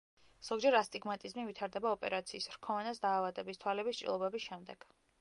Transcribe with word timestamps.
ზოგჯერ 0.45 0.77
ასტიგმატიზმი 0.79 1.43
ვითარდება 1.51 1.93
ოპერაციის, 1.97 2.49
რქოვანას 2.57 3.05
დაავადების, 3.07 3.65
თვალების 3.67 4.03
ჭრილობების 4.05 4.51
შემდეგ. 4.53 4.93